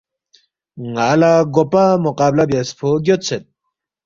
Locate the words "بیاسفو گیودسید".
2.49-3.43